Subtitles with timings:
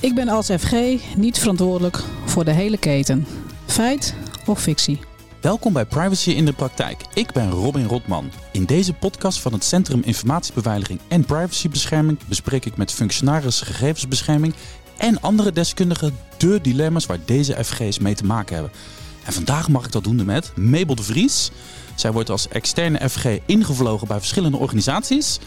[0.00, 0.72] Ik ben als FG
[1.16, 3.26] niet verantwoordelijk voor de hele keten.
[3.66, 4.14] Feit
[4.46, 5.00] of fictie?
[5.40, 7.02] Welkom bij Privacy in de Praktijk.
[7.14, 8.30] Ik ben Robin Rotman.
[8.52, 14.54] In deze podcast van het Centrum Informatiebeveiliging en Privacybescherming bespreek ik met functionarissen gegevensbescherming
[14.96, 18.72] en andere deskundigen de dilemma's waar deze FG's mee te maken hebben.
[19.28, 21.50] En vandaag mag ik dat doen met Mabel de Vries.
[21.94, 25.38] Zij wordt als externe FG ingevlogen bij verschillende organisaties.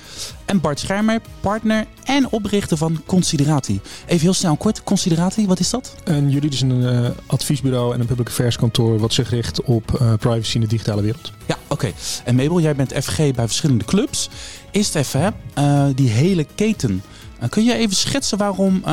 [0.45, 3.81] En Bart Schermer, partner en oprichter van Considerati.
[4.05, 5.95] Even heel snel kort, Considerati, wat is dat?
[6.03, 10.55] Een juridisch uh, adviesbureau en een public affairs kantoor wat zich richt op uh, privacy
[10.55, 11.31] in de digitale wereld.
[11.45, 11.91] Ja, oké.
[12.23, 14.30] En Mabel, jij bent FG bij verschillende clubs.
[14.72, 17.03] Eerst even, uh, die hele keten.
[17.50, 18.84] kun je even schetsen waarom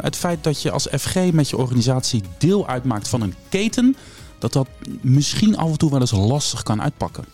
[0.00, 3.96] het feit dat je als FG met je organisatie deel uitmaakt van een keten
[4.38, 4.68] dat dat
[5.00, 7.24] misschien af en toe wel eens lastig kan uitpakken.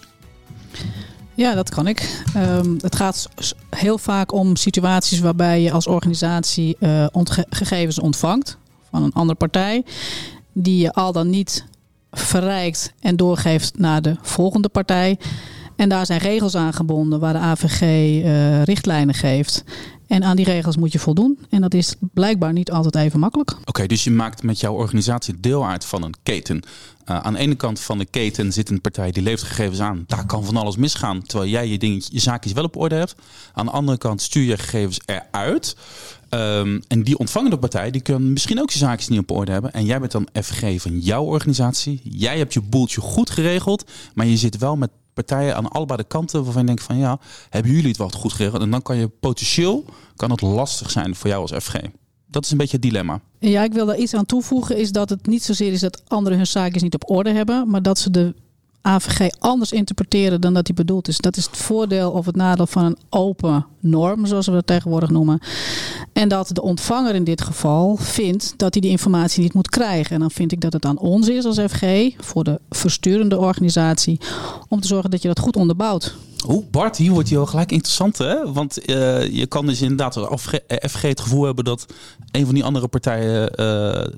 [1.35, 2.25] Ja, dat kan ik.
[2.37, 3.29] Um, het gaat
[3.71, 7.07] heel vaak om situaties waarbij je als organisatie uh,
[7.51, 8.59] gegevens ontvangt
[8.91, 9.85] van een andere partij,
[10.53, 11.65] die je al dan niet
[12.11, 15.19] verrijkt en doorgeeft naar de volgende partij.
[15.77, 19.65] En daar zijn regels aan gebonden waar de AVG uh, richtlijnen geeft.
[20.07, 21.39] En aan die regels moet je voldoen.
[21.51, 23.57] En dat is blijkbaar niet altijd even makkelijk.
[23.65, 26.57] Oké, dus je maakt met jouw organisatie deel uit van een keten.
[26.57, 30.05] Uh, aan de ene kant van de keten zit een partij die levert gegevens aan.
[30.07, 33.15] Daar kan van alles misgaan, terwijl jij je, dingetje, je zaakjes wel op orde hebt.
[33.53, 35.77] Aan de andere kant stuur je gegevens eruit.
[36.31, 39.73] Um, en die ontvangende partij die kan misschien ook je zaakjes niet op orde hebben.
[39.73, 42.01] En jij bent dan FG van jouw organisatie.
[42.03, 46.07] Jij hebt je boeltje goed geregeld, maar je zit wel met partijen aan allebei de
[46.07, 47.19] kanten waarvan je denkt van ja,
[47.51, 48.63] hebben jullie het wel goed geregeld?
[48.63, 49.85] En dan kan je potentieel
[50.17, 51.75] kan het lastig zijn voor jou als FG.
[52.27, 53.21] Dat is een beetje het dilemma.
[53.39, 54.77] Ja, ik wil daar iets aan toevoegen.
[54.77, 57.83] Is dat het niet zozeer is dat anderen hun zaakjes niet op orde hebben, maar
[57.83, 58.35] dat ze de
[58.87, 61.19] AVG anders interpreteren dan dat die bedoeld is.
[61.19, 65.11] Dat is het voordeel of het nadeel van een open norm, zoals we dat tegenwoordig
[65.11, 65.41] noemen.
[66.13, 70.15] En dat de ontvanger in dit geval vindt dat hij die informatie niet moet krijgen.
[70.15, 71.83] En dan vind ik dat het aan ons is als FG,
[72.19, 74.21] voor de versturende organisatie,
[74.69, 76.17] om te zorgen dat je dat goed onderbouwt.
[76.49, 78.53] Oeh, Bart, hier wordt hij al gelijk interessant, hè?
[78.53, 81.87] Want uh, je kan dus inderdaad als FG het gevoel hebben dat
[82.31, 83.57] een van die andere partijen uh,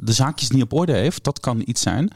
[0.00, 1.25] de zaakjes niet op orde heeft.
[1.25, 2.10] Dat kan iets zijn.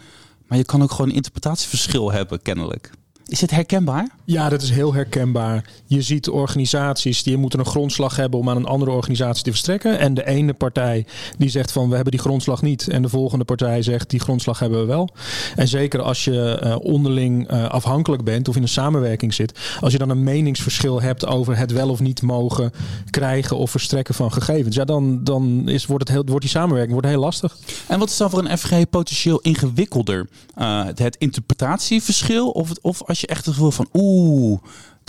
[0.51, 2.91] Maar je kan ook gewoon een interpretatieverschil hebben, kennelijk.
[3.31, 4.09] Is het herkenbaar?
[4.25, 5.65] Ja, dat is heel herkenbaar.
[5.87, 9.99] Je ziet organisaties die moeten een grondslag hebben om aan een andere organisatie te verstrekken.
[9.99, 11.07] En de ene partij
[11.39, 12.89] die zegt van we hebben die grondslag niet.
[12.89, 15.09] En de volgende partij zegt die grondslag hebben we wel.
[15.57, 19.59] En zeker als je uh, onderling uh, afhankelijk bent of in een samenwerking zit.
[19.81, 22.73] Als je dan een meningsverschil hebt over het wel of niet mogen
[23.11, 24.77] krijgen of verstrekken van gegevens.
[24.77, 27.57] Ja, dan, dan is, wordt, het heel, wordt die samenwerking wordt heel lastig.
[27.87, 30.29] En wat is dan voor een FG potentieel ingewikkelder?
[30.59, 34.61] Uh, het interpretatieverschil of, of als je echt het gevoel van oeh,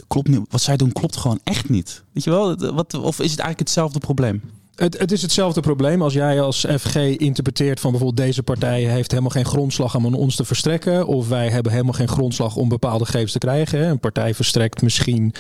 [0.08, 2.04] klopt niet, wat zij doen klopt gewoon echt niet.
[2.12, 2.56] Weet je wel?
[2.74, 4.42] Wat, of is het eigenlijk hetzelfde probleem?
[4.76, 9.12] Het, het, is hetzelfde probleem als jij als FG interpreteert van bijvoorbeeld deze partij heeft
[9.12, 11.08] helemaal geen grondslag om ons te verstrekken.
[11.08, 13.88] Of wij hebben helemaal geen grondslag om bepaalde gegevens te krijgen.
[13.88, 15.34] Een partij verstrekt misschien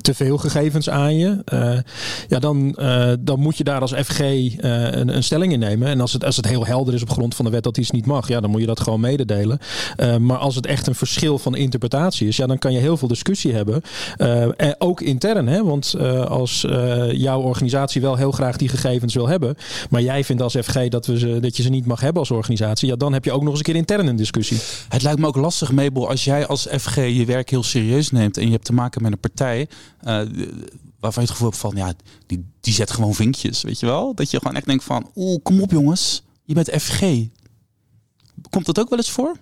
[0.00, 1.42] te veel gegevens aan je.
[1.52, 1.78] Uh,
[2.28, 5.88] ja, dan, uh, dan moet je daar als FG uh, een, een, stelling in nemen.
[5.88, 7.90] En als het, als het heel helder is op grond van de wet dat iets
[7.90, 9.58] niet mag, ja, dan moet je dat gewoon mededelen.
[10.20, 13.08] maar als het echt een verschil van interpretatie is, ja, dan kan je heel veel
[13.08, 13.82] discussie hebben.
[14.56, 15.64] en ook intern, hè?
[15.64, 15.94] want
[16.28, 16.66] als
[17.10, 19.56] jouw organisatie wel heel graag die gegevens gegevens wil hebben.
[19.90, 22.30] Maar jij vindt als FG dat, we ze, dat je ze niet mag hebben als
[22.30, 22.88] organisatie.
[22.88, 24.58] Ja, dan heb je ook nog eens een keer intern een discussie.
[24.88, 28.36] Het lijkt me ook lastig, Mabel, als jij als FG je werk heel serieus neemt.
[28.36, 29.68] En je hebt te maken met een partij.
[30.04, 30.20] Uh,
[31.00, 31.92] waarvan je het gevoel hebt van, ja,
[32.26, 34.14] die, die zet gewoon vinkjes, weet je wel?
[34.14, 37.00] Dat je gewoon echt denkt van, oeh, kom op jongens, je bent FG.
[38.50, 39.36] Komt dat ook wel eens voor?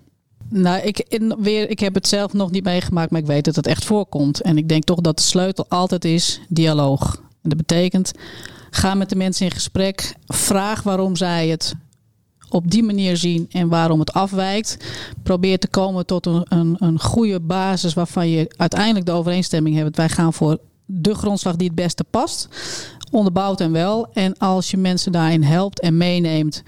[0.49, 3.57] Nou, ik, in, weer, ik heb het zelf nog niet meegemaakt, maar ik weet dat
[3.57, 4.41] het echt voorkomt.
[4.41, 7.15] En ik denk toch dat de sleutel altijd is dialoog.
[7.15, 8.13] En dat betekent
[8.77, 10.15] Ga met de mensen in gesprek.
[10.27, 11.75] Vraag waarom zij het
[12.49, 14.77] op die manier zien en waarom het afwijkt.
[15.23, 19.97] Probeer te komen tot een, een, een goede basis waarvan je uiteindelijk de overeenstemming hebt.
[19.97, 22.49] Wij gaan voor de grondslag die het beste past.
[23.11, 24.09] Onderbouwd en wel.
[24.13, 26.63] En als je mensen daarin helpt en meeneemt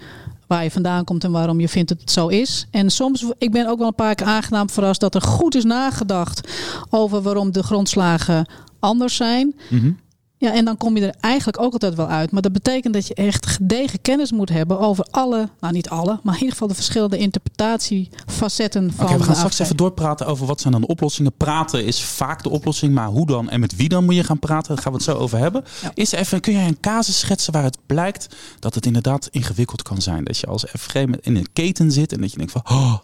[0.47, 2.67] waar je vandaan komt en waarom je vindt dat het zo is.
[2.71, 5.63] En soms, ik ben ook wel een paar keer aangenaam verrast dat er goed is
[5.63, 6.49] nagedacht
[6.89, 9.55] over waarom de grondslagen anders zijn.
[9.69, 9.97] Mm
[10.39, 12.31] ja, en dan kom je er eigenlijk ook altijd wel uit.
[12.31, 16.19] Maar dat betekent dat je echt gedegen kennis moet hebben over alle, nou niet alle,
[16.23, 19.05] maar in ieder geval de verschillende interpretatiefacetten van.
[19.05, 21.33] Oké, we gaan straks even doorpraten over wat zijn dan de oplossingen.
[21.37, 24.39] Praten is vaak de oplossing, maar hoe dan en met wie dan moet je gaan
[24.39, 24.75] praten?
[24.75, 25.63] Daar gaan we het zo over hebben.
[25.81, 25.91] Ja.
[25.93, 30.01] Is even, kun jij een casus schetsen waar het blijkt dat het inderdaad ingewikkeld kan
[30.01, 30.23] zijn?
[30.23, 32.95] Dat je als FG in een keten zit en dat je denkt van, oh,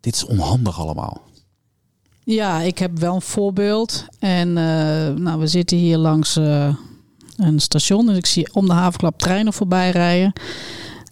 [0.00, 1.22] dit is onhandig allemaal.
[2.24, 4.04] Ja, ik heb wel een voorbeeld.
[4.18, 4.54] En uh,
[5.08, 6.74] nou, we zitten hier langs uh,
[7.36, 8.06] een station.
[8.06, 10.32] Dus ik zie om de havenklap treinen voorbij rijden.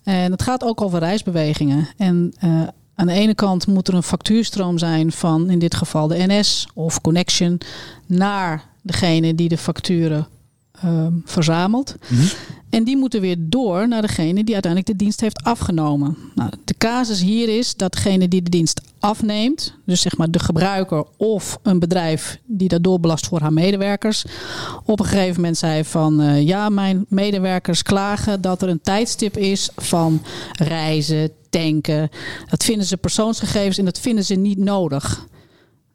[0.05, 1.88] En het gaat ook over reisbewegingen.
[1.97, 2.62] En uh,
[2.94, 6.69] aan de ene kant moet er een factuurstroom zijn van in dit geval de NS
[6.75, 7.61] of Connection
[8.06, 10.26] naar degene die de facturen
[10.85, 11.97] um, verzamelt.
[12.08, 12.19] Mm
[12.70, 16.17] En die moeten weer door naar degene die uiteindelijk de dienst heeft afgenomen.
[16.35, 20.39] Nou, de casus hier is dat degene die de dienst afneemt, dus zeg maar de
[20.39, 24.25] gebruiker of een bedrijf die dat doorbelast voor haar medewerkers,
[24.85, 29.37] op een gegeven moment zei van uh, ja, mijn medewerkers klagen dat er een tijdstip
[29.37, 30.23] is van
[30.53, 32.09] reizen, tanken.
[32.49, 35.27] Dat vinden ze persoonsgegevens en dat vinden ze niet nodig.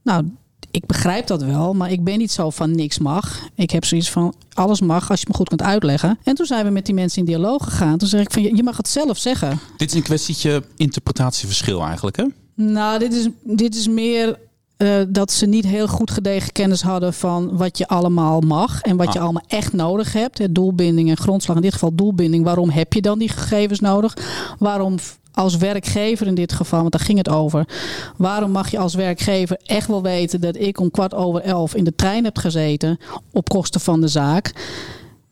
[0.03, 0.31] Nou,
[0.71, 3.41] ik begrijp dat wel, maar ik ben niet zo van niks mag.
[3.55, 6.19] Ik heb zoiets van alles mag als je me goed kunt uitleggen.
[6.23, 7.97] En toen zijn we met die mensen in dialoog gegaan.
[7.97, 9.59] Toen zeg ik van je mag het zelf zeggen.
[9.77, 12.25] Dit is een kwestietje interpretatieverschil eigenlijk, hè?
[12.57, 14.39] Nou, dit is, dit is meer
[14.77, 18.97] uh, dat ze niet heel goed gedegen kennis hadden van wat je allemaal mag en
[18.97, 19.23] wat je ah.
[19.25, 20.37] allemaal echt nodig hebt.
[20.37, 22.43] Hè, doelbinding en grondslag, in dit geval doelbinding.
[22.43, 24.17] Waarom heb je dan die gegevens nodig?
[24.59, 24.95] Waarom
[25.33, 27.67] als werkgever in dit geval, want daar ging het over.
[28.15, 31.83] Waarom mag je als werkgever echt wel weten dat ik om kwart over elf in
[31.83, 32.99] de trein heb gezeten
[33.31, 34.53] op kosten van de zaak?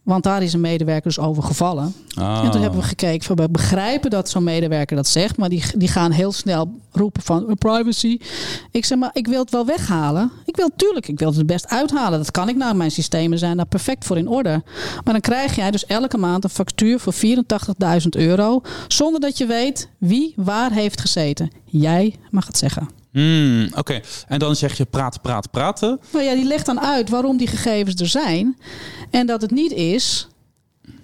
[0.06, 1.94] Want daar is een medewerker dus over gevallen.
[2.16, 2.88] En toen hebben we ah.
[2.88, 6.80] gekeken van we begrijpen dat zo'n medewerker dat zegt, maar die, die gaan heel snel
[6.92, 8.18] roepen van privacy.
[8.72, 10.32] Ik zeg maar, ik wil het wel weghalen.
[10.46, 12.20] Ik wil tuurlijk, ik wil het best uithalen.
[12.20, 12.76] Dat kan ik nou.
[12.76, 14.64] Mijn systemen zijn daar perfect voor in orde.
[15.04, 18.62] Maar dan krijg jij dus elke maand een factuur voor 84.000 euro.
[18.88, 21.52] Zonder dat je weet wie waar heeft gezeten.
[21.66, 22.90] Jij mag het zeggen.
[23.16, 26.00] Hmm, Oké, en dan zeg je praten, praten, praten.
[26.12, 28.58] Nou ja, die legt dan uit waarom die gegevens er zijn.
[29.10, 30.28] En dat het niet is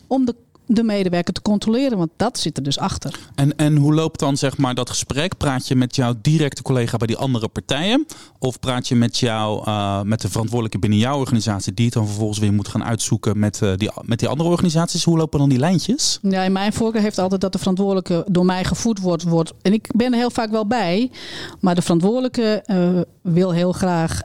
[0.07, 0.35] om de
[0.75, 3.19] de medewerker te controleren, want dat zit er dus achter.
[3.35, 5.37] En, en hoe loopt dan zeg maar dat gesprek?
[5.37, 8.05] Praat je met jouw directe collega bij die andere partijen?
[8.39, 12.05] Of praat je met, jou, uh, met de verantwoordelijke binnen jouw organisatie, die het dan
[12.05, 15.03] vervolgens weer moet gaan uitzoeken met, uh, die, met die andere organisaties?
[15.03, 16.19] Hoe lopen dan die lijntjes?
[16.21, 19.23] Ja, in mijn voorkeur heeft altijd dat de verantwoordelijke door mij gevoed wordt.
[19.23, 21.11] wordt en ik ben er heel vaak wel bij,
[21.59, 24.21] maar de verantwoordelijke uh, wil heel graag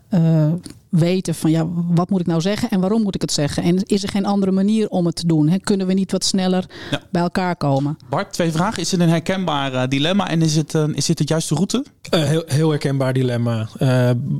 [0.99, 3.63] weten van ja, wat moet ik nou zeggen en waarom moet ik het zeggen?
[3.63, 5.61] En is er geen andere manier om het te doen?
[5.61, 6.65] Kunnen we niet wat sneller
[7.11, 7.97] bij elkaar komen?
[8.09, 8.83] Bart, twee vragen.
[8.83, 11.85] Is het een herkenbaar uh, dilemma en is het, uh, is het de juiste route?
[12.15, 13.69] Uh, heel, heel herkenbaar dilemma.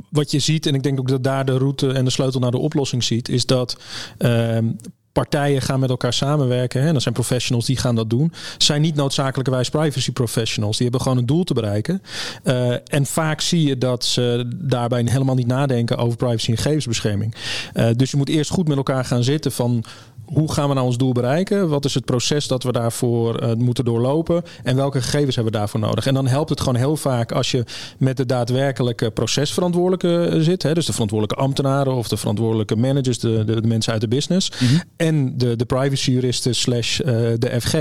[0.09, 2.51] wat je ziet, en ik denk ook dat daar de route en de sleutel naar
[2.51, 3.77] de oplossing ziet, is dat
[4.17, 4.65] ehm,
[5.21, 6.81] partijen gaan met elkaar samenwerken.
[6.81, 8.33] Hè, dat zijn professionals die gaan dat doen.
[8.57, 10.75] Zijn niet noodzakelijkerwijs privacy professionals.
[10.75, 12.01] Die hebben gewoon een doel te bereiken.
[12.43, 17.35] Uh, en vaak zie je dat ze daarbij helemaal niet nadenken over privacy en gegevensbescherming.
[17.73, 19.85] Uh, dus je moet eerst goed met elkaar gaan zitten van
[20.27, 21.69] hoe gaan we nou ons doel bereiken?
[21.69, 24.43] Wat is het proces dat we daarvoor uh, moeten doorlopen?
[24.63, 26.05] En welke gegevens hebben we daarvoor nodig?
[26.05, 27.63] En dan helpt het gewoon heel vaak als je
[27.97, 30.63] met de daadwerkelijke procesverantwoordelijke eh, zit.
[30.63, 30.73] Hè?
[30.73, 34.51] Dus de verantwoordelijke ambtenaren of de verantwoordelijke managers, de, de, mensen uit de business.
[34.59, 34.75] Mhm.
[35.07, 37.05] En de, de privacyjuristen slash uh,
[37.37, 37.75] de FG.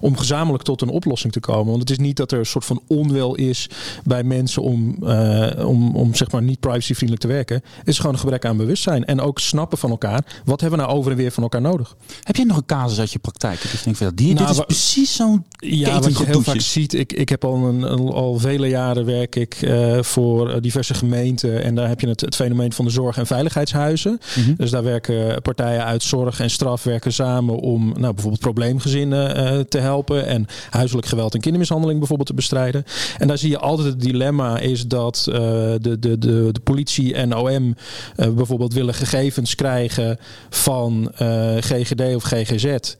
[0.00, 1.66] Om gezamenlijk tot een oplossing te komen.
[1.66, 3.68] Want het is niet dat er een soort van onwil is
[4.04, 7.62] bij mensen om, uh, om, om zeg maar niet privacyvriendelijk te werken.
[7.78, 9.04] Het is gewoon een gebrek aan bewustzijn.
[9.04, 10.40] En ook snappen van elkaar.
[10.44, 11.96] Wat hebben we nou over en weer van elkaar nodig?
[12.22, 13.62] Heb je nog een casus uit je praktijk?
[13.62, 16.60] Dat je denkt, van, die, nou, dit is precies zo'n Ja, wat je heel vaak
[16.60, 16.94] ziet.
[16.94, 21.62] Ik, ik heb al, een, al vele jaren werk ik uh, voor eh, diverse gemeenten.
[21.62, 24.18] En daar heb je het, het fenomeen van de zorg- en veiligheidshuizen.
[24.36, 24.54] Mhm.
[24.56, 26.50] Dus daar werken partijen uit zorg en
[26.82, 30.26] werken samen om nou, bijvoorbeeld probleemgezinnen uh, te helpen.
[30.26, 32.84] En huiselijk geweld en kindermishandeling bijvoorbeeld te bestrijden.
[33.18, 37.14] En daar zie je altijd het dilemma is dat uh, de, de, de, de politie
[37.14, 37.76] en OM
[38.16, 40.18] bijvoorbeeld willen gegevens krijgen
[40.50, 41.12] van
[41.60, 42.94] GGD of GGZ.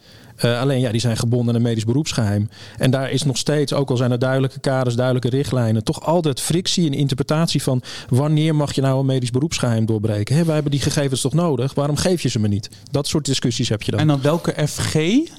[0.44, 2.48] Uh, alleen ja, die zijn gebonden aan medisch beroepsgeheim.
[2.78, 6.40] En daar is nog steeds, ook al zijn er duidelijke kaders, duidelijke richtlijnen, toch altijd
[6.40, 10.36] frictie in interpretatie van wanneer mag je nou een medisch beroepsgeheim doorbreken?
[10.36, 11.74] Hè, wij hebben die gegevens toch nodig?
[11.74, 12.70] Waarom geef je ze me niet?
[12.90, 14.00] Dat soort discussies heb je dan.
[14.00, 14.94] En dan welke FG,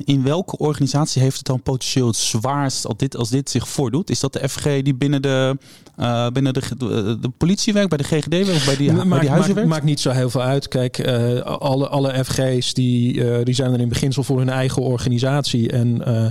[0.06, 4.10] in welke organisatie heeft het dan potentieel het zwaarst als dit, als dit zich voordoet?
[4.10, 5.58] Is dat de FG die binnen de,
[6.00, 9.10] uh, binnen de, de, de, politie werkt, bij de GGD werkt of bij die, maakt,
[9.10, 9.70] bij die huizen werkt?
[9.70, 10.68] Maakt niet zo heel veel uit.
[10.68, 14.93] Kijk, uh, alle, alle FG's die, die zijn er in beginsel voor hun eigen organisatie
[14.94, 16.26] organisatie en uh,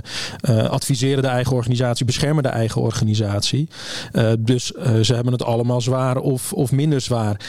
[0.49, 3.67] uh, adviseren de eigen organisatie, beschermen de eigen organisatie.
[4.13, 4.65] Uh, dus
[5.01, 7.39] ze hebben het allemaal zwaar of, of minder zwaar.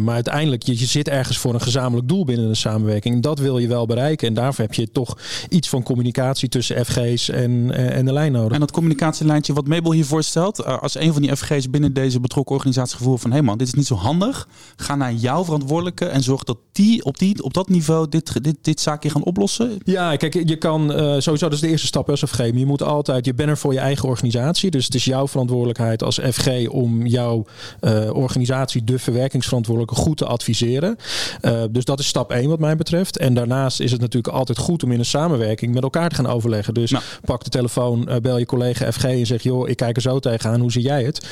[0.00, 3.22] maar uiteindelijk, je, je zit ergens voor een gezamenlijk doel binnen een samenwerking.
[3.22, 4.28] Dat wil je wel bereiken.
[4.28, 8.52] En daarvoor heb je toch iets van communicatie tussen FG's en, en de lijn nodig.
[8.52, 12.54] En dat communicatielijntje wat Mabel hier voorstelt, als een van die FG's binnen deze betrokken
[12.54, 14.48] organisatie gevoel van hé hey man, dit is niet zo handig.
[14.76, 18.56] Ga naar jouw verantwoordelijke en zorg dat die op, die, op dat niveau dit, dit,
[18.62, 19.78] dit zaakje gaan oplossen.
[19.84, 22.38] Ja, kijk, je kan uh, sowieso, dat is de eerste stap als FG.
[22.38, 24.70] Maar je moet altijd, je bent er voor je eigen organisatie.
[24.70, 27.44] Dus het is jouw verantwoordelijkheid als FG om jouw
[27.80, 30.96] uh, organisatie, de verwerkingsverantwoordelijke, goed te adviseren.
[31.42, 33.18] Uh, dus dat is stap 1 wat mij betreft.
[33.18, 36.26] En daarnaast is het natuurlijk altijd goed om in een samenwerking met elkaar te gaan
[36.26, 36.74] overleggen.
[36.74, 37.04] Dus nou.
[37.24, 40.60] pak de telefoon, bel je collega FG en zeg: joh, ik kijk er zo tegenaan.
[40.60, 41.26] Hoe zie jij het?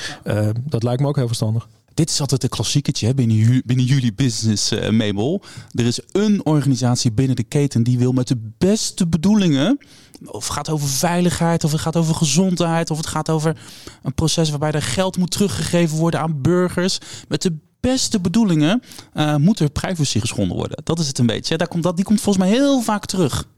[0.65, 1.67] dat lijkt me ook heel verstandig.
[1.97, 5.43] Dit is altijd een klassieketje binnen, binnen jullie business, uh, Mabel.
[5.71, 9.79] Er is een organisatie binnen de keten die wil met de beste bedoelingen.
[10.25, 13.57] Of het gaat over veiligheid, of het gaat over gezondheid, of het gaat over
[14.03, 16.99] een proces waarbij er geld moet teruggegeven worden aan burgers.
[17.29, 18.83] Met de beste bedoelingen
[19.15, 20.85] uh, moet er privacy geschonden worden.
[20.85, 21.57] Dat is het een beetje.
[21.57, 23.49] Daar komt dat, die komt volgens mij heel vaak terug.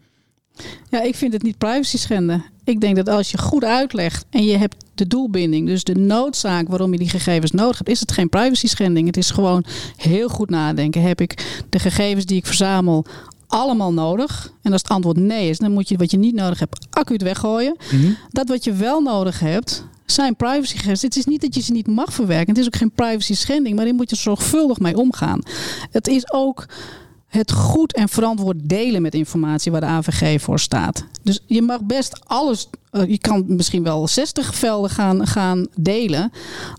[0.90, 2.44] Ja, ik vind het niet privacy schenden.
[2.64, 6.68] Ik denk dat als je goed uitlegt en je hebt de doelbinding, dus de noodzaak
[6.68, 9.06] waarom je die gegevens nodig hebt, is het geen privacy schending.
[9.06, 9.64] Het is gewoon
[9.96, 11.02] heel goed nadenken.
[11.02, 13.04] Heb ik de gegevens die ik verzamel
[13.46, 14.52] allemaal nodig?
[14.62, 17.22] En als het antwoord nee is, dan moet je wat je niet nodig hebt acuut
[17.22, 17.76] weggooien.
[17.92, 18.12] Mhm.
[18.30, 21.02] Dat wat je wel nodig hebt, zijn privacygegevens.
[21.02, 22.48] Het is niet dat je ze niet mag verwerken.
[22.48, 25.40] Het is ook geen privacy schending, maar daar moet je zorgvuldig mee omgaan.
[25.90, 26.66] Het is ook
[27.28, 31.04] het goed en verantwoord delen met informatie waar de AVG voor staat.
[31.22, 36.32] Dus je mag best alles, eh, je kan misschien wel 60 velden gaan, gaan delen.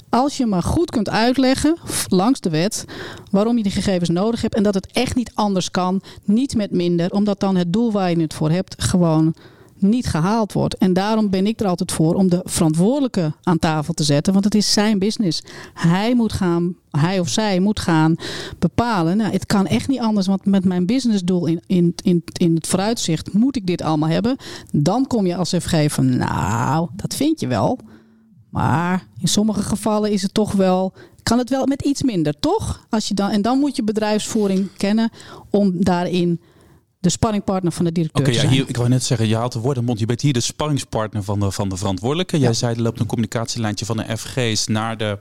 [0.09, 1.77] Als je maar goed kunt uitleggen
[2.07, 2.85] langs de wet
[3.31, 6.71] waarom je die gegevens nodig hebt en dat het echt niet anders kan, niet met
[6.71, 9.35] minder, omdat dan het doel waar je het voor hebt gewoon
[9.81, 10.77] niet gehaald wordt.
[10.77, 14.33] En daarom ben ik er altijd voor om de verantwoordelijke aan tafel te zetten.
[14.33, 15.43] Want het is zijn business.
[15.73, 18.15] Hij moet gaan, hij of zij moet gaan
[18.59, 19.17] bepalen.
[19.17, 20.27] Nou, het kan echt niet anders.
[20.27, 24.37] Want met mijn businessdoel in, in, in, in het vooruitzicht moet ik dit allemaal hebben.
[24.71, 27.79] Dan kom je als FG van, nou, dat vind je wel.
[28.49, 30.93] Maar in sommige gevallen is het toch wel.
[31.23, 32.85] Kan het wel met iets minder, toch?
[32.89, 35.09] Als je dan, en dan moet je bedrijfsvoering kennen
[35.49, 36.39] om daarin
[36.99, 39.83] de sparringpartner van de directeur Oké, ja, ik wou net zeggen, je haalt de woorden
[39.83, 39.99] mond.
[39.99, 42.39] Je bent hier de sparringspartner van de, van de verantwoordelijke.
[42.39, 45.19] Jij zei, er loopt een communicatielijntje van de FG's naar de,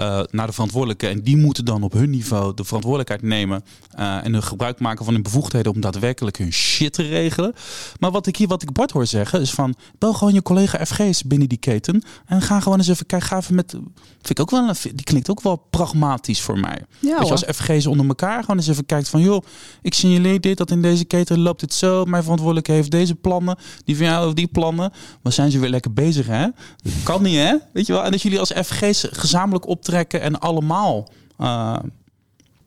[0.00, 1.08] uh, naar de verantwoordelijke.
[1.08, 3.64] En die moeten dan op hun niveau de verantwoordelijkheid nemen.
[3.98, 7.54] Uh, en hun gebruik maken van hun bevoegdheden om daadwerkelijk hun shit te regelen.
[7.98, 10.86] Maar wat ik hier, wat ik Bart hoor zeggen, is van, bel gewoon je collega
[10.86, 12.02] FG's binnen die keten.
[12.26, 15.30] En ga gewoon eens even kijken, ga even met, vind ik ook wel, die klinkt
[15.30, 16.84] ook wel pragmatisch voor mij.
[16.98, 19.44] Ja, als FG's onder elkaar gewoon eens even kijkt van, joh,
[19.82, 22.04] ik signaleer dit, dat in deze keten loopt het zo.
[22.04, 23.56] Mijn verantwoordelijke heeft deze plannen.
[23.84, 24.92] Die van jou die plannen.
[25.22, 26.46] Maar zijn ze weer lekker bezig, hè?
[26.82, 27.56] Dat kan niet, hè?
[27.72, 28.04] Weet je wel?
[28.04, 31.08] En dat jullie als FG's gezamenlijk optrekken en allemaal...
[31.40, 31.76] Uh...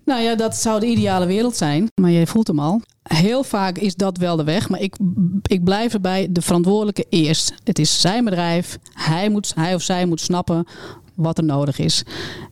[0.05, 1.91] Nou ja, dat zou de ideale wereld zijn.
[2.01, 2.81] Maar je voelt hem al.
[3.03, 4.69] Heel vaak is dat wel de weg.
[4.69, 4.97] Maar ik,
[5.41, 7.53] ik blijf erbij de verantwoordelijke eerst.
[7.63, 8.77] Het is zijn bedrijf.
[8.93, 10.67] Hij, moet, hij of zij moet snappen
[11.15, 12.03] wat er nodig is.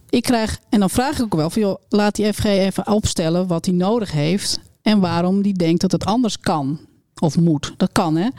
[0.09, 3.65] Ik krijg, en dan vraag ik ook wel van laat die FG even opstellen wat
[3.65, 6.79] hij nodig heeft en waarom die denkt dat het anders kan
[7.19, 7.73] of moet.
[7.77, 8.29] Dat kan hè.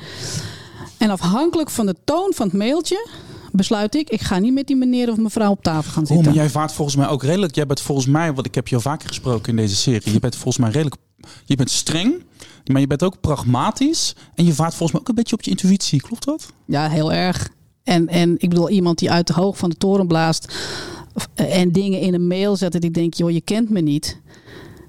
[0.98, 3.08] En afhankelijk van de toon van het mailtje
[3.52, 6.16] besluit ik, ik ga niet met die meneer of mevrouw op tafel gaan zitten.
[6.16, 7.54] Oh, maar jij vaart volgens mij ook redelijk.
[7.54, 10.12] Jij bent volgens mij, want ik heb je al vaker gesproken in deze serie.
[10.12, 10.96] Je bent volgens mij redelijk.
[11.44, 12.24] Je bent streng,
[12.66, 14.14] maar je bent ook pragmatisch.
[14.34, 16.00] En je vaart volgens mij ook een beetje op je intuïtie.
[16.00, 16.52] Klopt dat?
[16.64, 17.48] Ja, heel erg.
[17.84, 20.54] En, en ik bedoel, iemand die uit de hoog van de toren blaast
[21.34, 22.74] en dingen in een mail zet.
[22.74, 24.20] En ik denk, joh, je kent me niet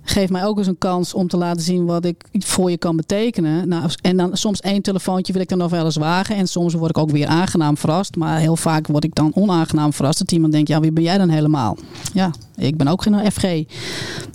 [0.03, 2.95] geef mij ook eens een kans om te laten zien wat ik voor je kan
[2.95, 3.67] betekenen.
[3.67, 6.35] Nou, en dan soms één telefoontje wil ik dan nog wel eens wagen.
[6.35, 8.15] En soms word ik ook weer aangenaam verrast.
[8.15, 10.19] Maar heel vaak word ik dan onaangenaam verrast.
[10.19, 11.77] Dat iemand denkt, ja, wie ben jij dan helemaal?
[12.13, 13.41] Ja, ik ben ook geen FG.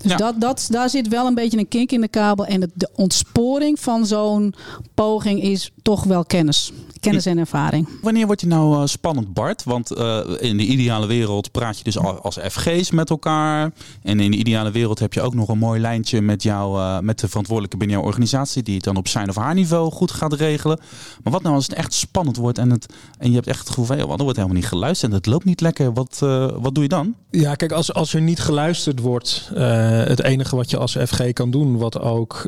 [0.03, 2.47] Dus dat, dat, daar zit wel een beetje een kink in de kabel.
[2.47, 4.55] En de ontsporing van zo'n
[4.95, 6.73] poging is toch wel kennis.
[7.01, 7.89] Kennis en ervaring.
[8.03, 9.65] Wanneer wordt je nou uh, spannend, Bart?
[9.65, 13.73] Want uh, in de ideale wereld praat je dus als FG's met elkaar.
[14.03, 16.99] En in de ideale wereld heb je ook nog een mooi lijntje met, jou, uh,
[16.99, 18.63] met de verantwoordelijke binnen jouw organisatie.
[18.63, 20.81] Die het dan op zijn of haar niveau goed gaat regelen.
[21.23, 22.87] Maar wat nou als het echt spannend wordt en, het,
[23.19, 23.99] en je hebt echt het gevoel van...
[23.99, 25.93] Er wordt helemaal niet geluisterd en het loopt niet lekker.
[25.93, 26.19] Wat,
[26.59, 27.15] wat doe je dan?
[27.31, 29.51] Ja, kijk, als, als er niet geluisterd wordt...
[29.55, 32.45] het enige wat je als FG kan doen, wat ook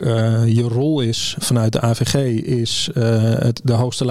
[0.46, 2.14] je rol is vanuit de AVG...
[2.42, 4.04] is het, de hoogste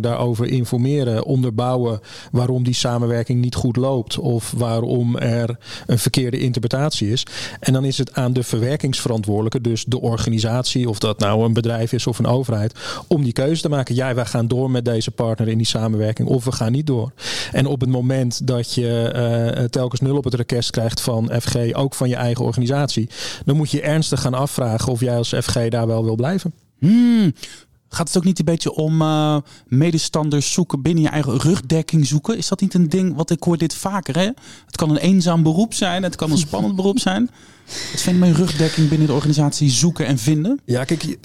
[0.00, 2.00] daarover informeren, onderbouwen
[2.32, 7.26] waarom die samenwerking niet goed loopt of waarom er een verkeerde interpretatie is.
[7.60, 11.92] En dan is het aan de verwerkingsverantwoordelijke, dus de organisatie, of dat nou een bedrijf
[11.92, 12.74] is of een overheid,
[13.06, 13.94] om die keuze te maken.
[13.94, 17.12] Ja, wij gaan door met deze partner in die samenwerking of we gaan niet door.
[17.52, 19.12] En op het moment dat je
[19.58, 23.08] uh, telkens nul op het request krijgt van FG, ook van je eigen organisatie,
[23.44, 26.52] dan moet je ernstig gaan afvragen of jij als FG daar wel wil blijven.
[26.78, 27.32] Hmm
[27.88, 32.36] Gaat het ook niet een beetje om uh, medestanders zoeken binnen je eigen rugdekking zoeken?
[32.36, 34.16] Is dat niet een ding wat ik hoor dit vaker?
[34.16, 34.30] Hè?
[34.66, 37.30] Het kan een eenzaam beroep zijn, het kan een spannend beroep zijn.
[38.04, 40.60] Je mijn rugdekking binnen de organisatie zoeken en vinden?
[40.64, 41.16] Ja, kijk, eh,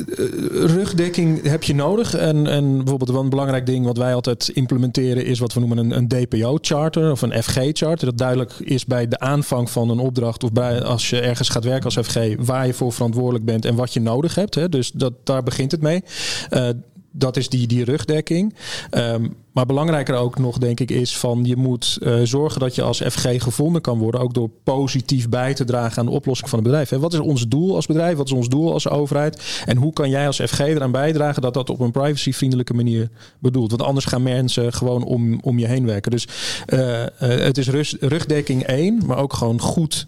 [0.52, 2.16] rugdekking heb je nodig.
[2.16, 5.98] En, en bijvoorbeeld een belangrijk ding wat wij altijd implementeren is wat we noemen een,
[5.98, 8.06] een DPO-charter of een FG-charter.
[8.06, 11.64] Dat duidelijk is bij de aanvang van een opdracht of bij als je ergens gaat
[11.64, 14.56] werken als FG waar je voor verantwoordelijk bent en wat je nodig hebt.
[14.56, 14.70] Hè.
[14.70, 16.04] Dus dat, daar begint het mee.
[16.50, 16.70] Uh,
[17.16, 18.54] dat is die, die rugdekking.
[18.92, 22.82] Um, maar belangrijker ook nog, denk ik, is van je moet uh, zorgen dat je
[22.82, 24.22] als FG gevonden kan worden.
[24.22, 26.92] Ook door positief bij te dragen aan de oplossing van het bedrijf.
[26.92, 28.18] En wat is ons doel als bedrijf?
[28.18, 29.64] Wat is ons doel als overheid?
[29.66, 33.70] En hoe kan jij als FG eraan bijdragen dat dat op een privacyvriendelijke manier bedoelt?
[33.70, 36.12] Want anders gaan mensen gewoon om, om je heen werken.
[36.12, 36.28] Dus
[36.68, 40.08] uh, uh, het is rugdekking één, maar ook gewoon goed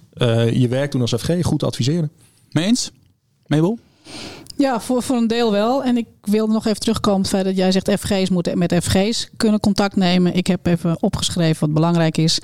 [0.53, 1.41] je werk doen als FG.
[1.41, 2.11] Goed adviseren.
[2.51, 2.91] Mee eens?
[3.47, 3.79] Mabel?
[4.57, 5.83] Ja, voor, voor een deel wel.
[5.83, 8.73] En ik wilde nog even terugkomen op het feit dat jij zegt FG's moeten met
[8.83, 10.35] FG's kunnen contact nemen.
[10.35, 12.39] Ik heb even opgeschreven wat belangrijk is.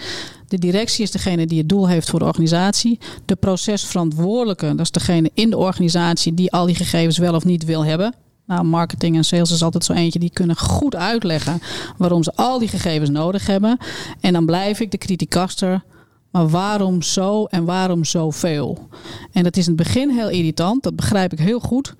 [0.47, 2.99] De directie is degene die het doel heeft voor de organisatie.
[3.25, 7.65] De procesverantwoordelijke, dat is degene in de organisatie die al die gegevens wel of niet
[7.65, 8.15] wil hebben.
[8.45, 11.61] Nou, marketing en sales is altijd zo eentje die kunnen goed uitleggen
[11.97, 13.77] waarom ze al die gegevens nodig hebben.
[14.19, 15.83] En dan blijf ik de criticaster
[16.31, 18.87] maar waarom zo en waarom zoveel?
[19.31, 21.95] En dat is in het begin heel irritant, dat begrijp ik heel goed.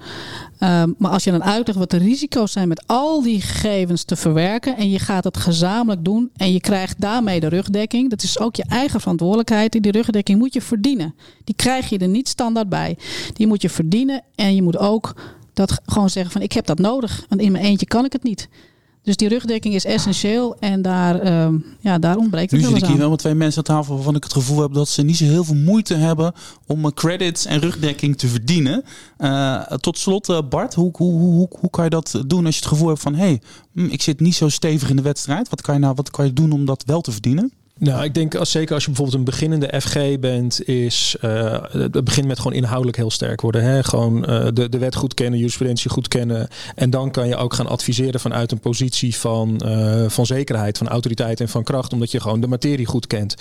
[0.59, 4.15] Um, maar als je dan uitlegt wat de risico's zijn met al die gegevens te
[4.15, 8.39] verwerken en je gaat het gezamenlijk doen en je krijgt daarmee de rugdekking, dat is
[8.39, 9.71] ook je eigen verantwoordelijkheid.
[9.71, 11.15] Die rugdekking moet je verdienen.
[11.43, 12.97] Die krijg je er niet standaard bij.
[13.33, 15.15] Die moet je verdienen en je moet ook
[15.53, 18.23] dat gewoon zeggen van ik heb dat nodig, want in mijn eentje kan ik het
[18.23, 18.49] niet.
[19.03, 22.85] Dus die rugdekking is essentieel en daar, uh, ja, daar ontbreekt het Nu zit ik
[22.85, 25.17] hier wel met twee mensen aan tafel waarvan ik het gevoel heb dat ze niet
[25.17, 26.33] zo heel veel moeite hebben
[26.67, 28.83] om eh, credits en rugdekking te verdienen.
[29.17, 32.61] Uh, tot slot, uh, Bart, hoe, hoe, hoe, hoe kan je dat doen als je
[32.61, 33.41] het gevoel hebt van hé, hey,
[33.73, 35.49] hm, ik zit niet zo stevig in de wedstrijd.
[35.49, 37.51] Wat kan je nou wat kan je doen om dat wel te verdienen?
[37.81, 42.03] Nou, ik denk als, zeker als je bijvoorbeeld een beginnende FG bent, is uh, het
[42.03, 43.63] begint met gewoon inhoudelijk heel sterk worden.
[43.63, 43.83] Hè?
[43.83, 46.47] Gewoon uh, de, de wet goed kennen, jurisprudentie goed kennen.
[46.75, 50.87] En dan kan je ook gaan adviseren vanuit een positie van, uh, van zekerheid, van
[50.87, 53.35] autoriteit en van kracht, omdat je gewoon de materie goed kent.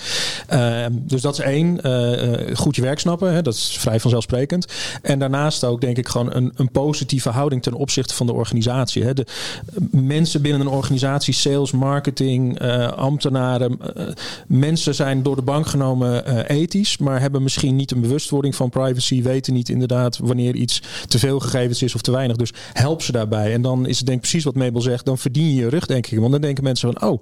[0.91, 1.79] dus dat is één.
[2.55, 3.41] goed je werk snappen, hè?
[3.41, 4.65] dat is vrij vanzelfsprekend.
[5.01, 9.03] En daarnaast ook denk ik gewoon een, een positieve houding ten opzichte van de organisatie.
[9.03, 9.13] Hè?
[9.13, 9.25] De
[9.91, 12.59] mensen binnen een organisatie, sales, marketing,
[12.95, 13.79] ambtenaren
[14.47, 18.69] mensen zijn door de bank genomen uh, ethisch, maar hebben misschien niet een bewustwording van
[18.69, 22.35] privacy, weten niet inderdaad wanneer iets te veel gegevens is of te weinig.
[22.37, 23.53] Dus help ze daarbij.
[23.53, 25.85] En dan is het denk ik precies wat Mabel zegt, dan verdien je je rug
[25.85, 26.19] denk ik.
[26.19, 27.21] Want dan denken mensen van, oh,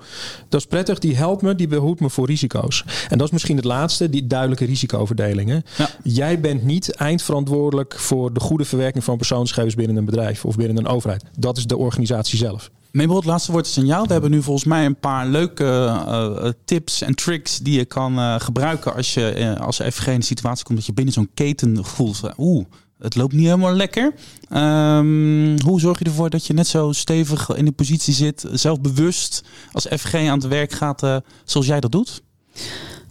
[0.50, 2.84] dat is prettig, die helpt me, die behoedt me voor risico's.
[3.10, 5.50] En dat is misschien het laatste, die duidelijke risicoverdeling.
[5.50, 5.58] Hè?
[5.78, 5.90] Ja.
[6.04, 10.78] Jij bent niet eindverantwoordelijk voor de goede verwerking van persoonsgegevens binnen een bedrijf of binnen
[10.78, 11.24] een overheid.
[11.38, 12.72] Dat is de organisatie zelf.
[12.92, 14.04] Mabel, het laatste woord is jou.
[14.08, 18.20] We hebben nu volgens mij een paar leuke uh, tips en tricks die je kan
[18.20, 19.82] uh, gebruiken als je als
[20.20, 22.22] situatie komt dat je binnen zo'n keten voelt.
[22.38, 22.66] Oeh,
[23.00, 24.14] het loopt niet helemaal lekker.
[24.54, 29.44] Um, hoe zorg je ervoor dat je net zo stevig in de positie zit, zelfbewust
[29.72, 32.22] als FG aan het werk gaat zoals jij dat doet?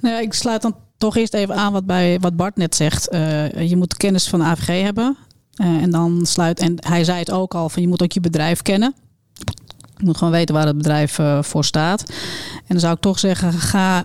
[0.01, 3.09] Nou ik sluit dan toch eerst even aan wat, bij, wat Bart net zegt.
[3.59, 5.17] je moet kennis van de AVG hebben.
[5.57, 8.63] en dan sluit, en hij zei het ook al, van je moet ook je bedrijf
[8.63, 8.95] kennen.
[9.99, 12.09] Je moet gewoon weten waar het bedrijf uh, voor staat.
[12.57, 14.05] En dan zou ik toch zeggen, ga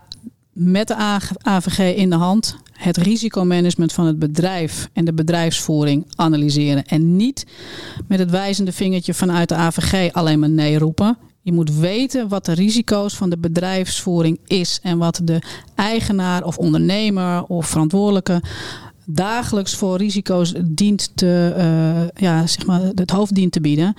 [0.53, 0.95] met de
[1.41, 6.85] AVG in de hand het risicomanagement van het bedrijf en de bedrijfsvoering analyseren.
[6.85, 7.45] En niet
[8.07, 11.17] met het wijzende vingertje vanuit de AVG alleen maar nee roepen.
[11.41, 15.41] Je moet weten wat de risico's van de bedrijfsvoering is en wat de
[15.75, 18.41] eigenaar of ondernemer of verantwoordelijke
[19.05, 23.95] dagelijks voor risico's dient te, uh, ja, zeg maar, het hoofd dient te bieden.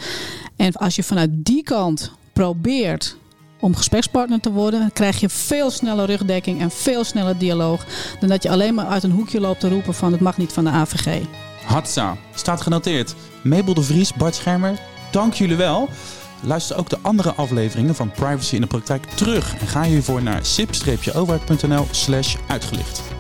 [0.57, 3.17] En als je vanuit die kant probeert
[3.61, 7.85] om gesprekspartner te worden, krijg je veel sneller rugdekking en veel sneller dialoog
[8.21, 10.53] dan dat je alleen maar uit een hoekje loopt te roepen van het mag niet
[10.53, 11.23] van de AVG.
[11.67, 13.15] Hatsa, staat genoteerd.
[13.43, 14.79] Mabel de Vries, Bart Schermer,
[15.11, 15.89] dank jullie wel.
[16.43, 20.45] Luister ook de andere afleveringen van Privacy in de Praktijk terug en ga hiervoor naar
[20.45, 23.14] sip-overheid.nl slash uitgelicht.